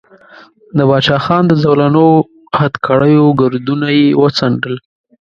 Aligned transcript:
د 0.77 0.79
باچا 0.89 1.17
خان 1.25 1.43
د 1.47 1.53
زولنو 1.63 2.05
او 2.15 2.23
هتکړیو 2.59 3.25
ګردونه 3.41 3.87
یې 3.97 4.05
وڅنډل. 4.21 4.75